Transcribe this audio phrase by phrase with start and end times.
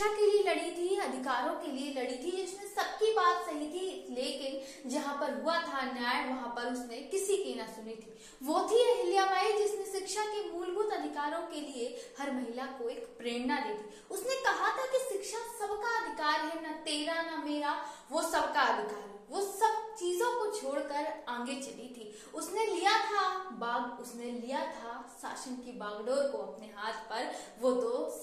[0.00, 4.06] शिक्षा के लिए लड़ी थी, अधिकारों के लिए लड़ी थी जिसमें सबकी बात सही थी,
[4.10, 8.62] लेकिन जहाँ पर हुआ था न्याय, वहाँ पर उसने किसी की ना सुनी थी। वो
[8.70, 13.74] थी अहिल्याबाई जिसने शिक्षा के मूलभूत अधिकारों के लिए हर महिला को एक प्रेरणा दी
[13.74, 17.78] थी। उसने कहा था कि शिक्षा सबका अधिकार है, ना तेरा, ना मेरा।
[18.10, 23.28] वो सबका अधिकार है। वो सब चीज़ों को छोड़कर आगे चली थी। उसने लिया था
[23.50, 27.30] बाग, उसने लिया था शासन की बागडोर को अपने हाथ पर।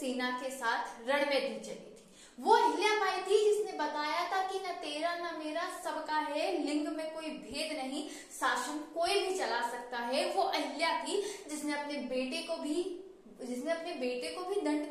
[0.07, 2.03] सेना के साथ रण में दी चली थी।
[2.39, 7.13] वो अहिल्याबाई थी, जिसने बताया था कि न तेरा, न मेरा, सबका है, लिंग में
[7.13, 8.09] कोई भेद नहीं,
[8.39, 13.03] शासन कोई भी चला सकता है। वो अहिल्या थी, जिसने अपने बेटे को भी,
[13.43, 14.86] जिसने अपने बेटे को भी दंड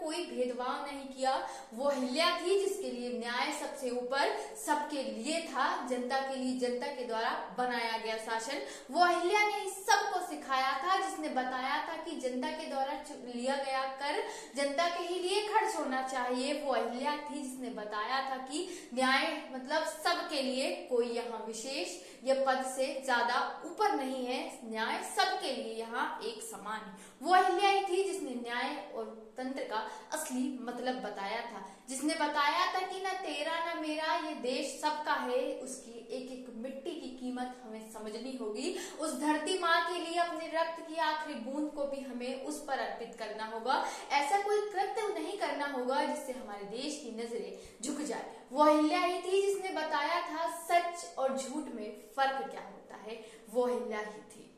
[0.00, 1.34] कोई भेदभाव नहीं किया।
[1.74, 6.86] वो अहिल्या थी जिसके लिए न्याय सबसे ऊपर सबके लिए था, जनता के लिए, जनता
[6.88, 8.60] के द्वारा बनाया गया शासन।
[8.90, 12.98] वो अहिल्या ने सबको सिखाया था, जिसने बताया था कि जनता के द्वारा
[13.34, 14.22] लिया गया कर,
[14.56, 19.26] जनता के ही लिए खर्च होना चाहिए। वो अहिल्या थी जिसने बताया था कि न्याय
[19.52, 24.19] मतलब सबके लिए कोई यहाँ विशेष या पद से ज़्यादा ऊपर नहीं
[24.64, 29.90] न्याय सबके लिए यहाँ एक समान है। वो अहिल्या थी जिसने न्याय और तंत्र का
[30.12, 35.12] असली मतलब बताया था। जिसने बताया था कि ना तेरा, ना मेरा, ये देश सबका
[35.12, 40.20] है, उसकी एक एक मिट्टी की कीमत हमें समझनी होगी। उस धरती माँ के लिए
[40.20, 44.60] अपने रक्त की आखिरी बूंद को भी हमें उस पर अर्पित करना होगा। ऐसा कोई
[44.70, 49.46] कृत्य नहीं करना होगा जिससे हमारे देश की नज़रें झुक जाए। वो अहिल्या ही थी
[49.46, 53.24] जिसने बताया था सच और झूठ में फ़र्क क्या होता है?
[53.50, 54.49] वो अहिल्या ही थी।